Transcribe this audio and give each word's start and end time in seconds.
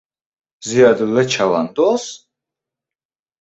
—Ziyodulla 0.67 1.23
chavandoz? 1.33 2.07